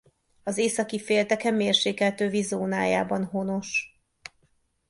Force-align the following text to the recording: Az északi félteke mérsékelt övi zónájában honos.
Az 0.43 0.57
északi 0.57 0.99
félteke 0.99 1.51
mérsékelt 1.51 2.21
övi 2.21 2.41
zónájában 2.41 3.25
honos. 3.25 4.01